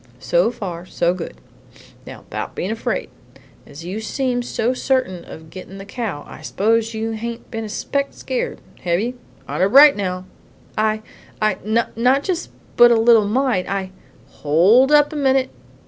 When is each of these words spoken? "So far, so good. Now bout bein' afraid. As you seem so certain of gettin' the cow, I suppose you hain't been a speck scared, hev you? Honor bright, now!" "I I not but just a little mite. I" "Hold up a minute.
"So 0.17 0.49
far, 0.49 0.87
so 0.87 1.13
good. 1.13 1.35
Now 2.07 2.23
bout 2.31 2.55
bein' 2.55 2.71
afraid. 2.71 3.11
As 3.67 3.85
you 3.85 3.99
seem 4.01 4.41
so 4.41 4.73
certain 4.73 5.23
of 5.25 5.51
gettin' 5.51 5.77
the 5.77 5.85
cow, 5.85 6.25
I 6.27 6.41
suppose 6.41 6.95
you 6.95 7.11
hain't 7.11 7.51
been 7.51 7.63
a 7.63 7.69
speck 7.69 8.07
scared, 8.09 8.61
hev 8.79 8.99
you? 8.99 9.19
Honor 9.47 9.69
bright, 9.69 9.95
now!" 9.95 10.25
"I 10.75 11.03
I 11.39 11.57
not 11.63 11.91
but 11.95 12.23
just 12.23 12.49
a 12.79 12.83
little 12.87 13.27
mite. 13.27 13.69
I" 13.69 13.91
"Hold 14.37 14.91
up 14.91 15.13
a 15.13 15.15
minute. 15.15 15.51